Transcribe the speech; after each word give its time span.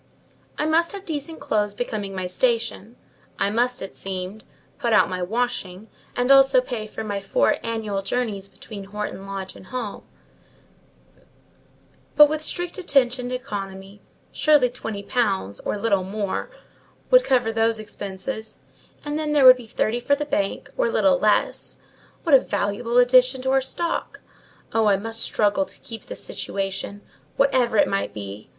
I 0.57 0.65
must 0.65 0.93
have 0.93 1.05
decent 1.05 1.39
clothes 1.39 1.75
becoming 1.75 2.15
my 2.15 2.25
station; 2.25 2.95
I 3.37 3.51
must, 3.51 3.83
it 3.83 3.93
seemed, 3.93 4.45
put 4.79 4.93
out 4.93 5.11
my 5.11 5.21
washing, 5.21 5.89
and 6.15 6.31
also 6.31 6.59
pay 6.59 6.87
for 6.87 7.03
my 7.03 7.19
four 7.19 7.57
annual 7.61 8.01
journeys 8.01 8.49
between 8.49 8.85
Horton 8.85 9.27
Lodge 9.27 9.55
and 9.55 9.67
home; 9.67 10.01
but 12.15 12.27
with 12.27 12.41
strict 12.41 12.79
attention 12.79 13.29
to 13.29 13.35
economy, 13.35 14.01
surely 14.31 14.71
twenty 14.71 15.03
pounds, 15.03 15.59
or 15.59 15.77
little 15.77 16.03
more, 16.03 16.49
would 17.11 17.23
cover 17.23 17.53
those 17.53 17.77
expenses, 17.79 18.57
and 19.05 19.19
then 19.19 19.33
there 19.33 19.45
would 19.45 19.57
be 19.57 19.67
thirty 19.67 19.99
for 19.99 20.15
the 20.15 20.25
bank, 20.25 20.67
or 20.77 20.89
little 20.89 21.19
less: 21.19 21.77
what 22.23 22.33
a 22.33 22.39
valuable 22.39 22.97
addition 22.97 23.39
to 23.43 23.51
our 23.51 23.61
stock! 23.61 24.19
Oh, 24.73 24.87
I 24.87 24.97
must 24.97 25.21
struggle 25.21 25.65
to 25.65 25.79
keep 25.81 26.07
this 26.07 26.23
situation, 26.23 27.01
whatever 27.37 27.77
it 27.77 27.87
might 27.87 28.15
be! 28.15 28.49